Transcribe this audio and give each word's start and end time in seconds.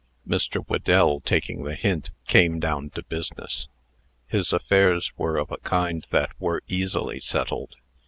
Mr. 0.27 0.65
Whedell, 0.67 1.19
taking 1.19 1.61
the 1.63 1.75
hint, 1.75 2.09
came 2.25 2.59
down 2.59 2.89
to 2.89 3.03
business. 3.03 3.67
His 4.25 4.51
affairs 4.51 5.11
were 5.15 5.37
of 5.37 5.51
a 5.51 5.57
kind 5.59 6.07
that 6.09 6.31
were 6.39 6.63
easily 6.67 7.19
settled. 7.19 7.75